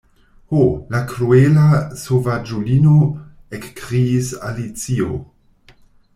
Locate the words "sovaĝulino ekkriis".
2.05-4.33